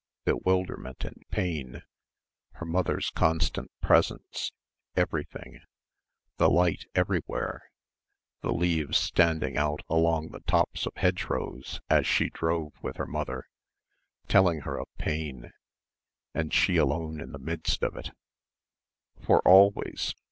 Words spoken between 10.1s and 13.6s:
the tops of hedgerows as she drove with her mother,